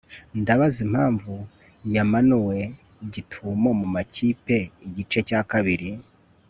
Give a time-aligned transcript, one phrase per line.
[0.39, 1.33] ndabaza impamvu
[1.95, 2.57] yamanuwe
[3.13, 5.89] gitumo mumakipe igice cya kabiri